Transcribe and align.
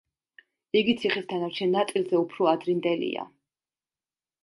იგი 0.81 0.95
ციხის 1.03 1.27
დანარჩენ 1.35 1.71
ნაწილზე 1.79 2.19
უფრო 2.25 2.51
ადრინდელია. 2.57 3.31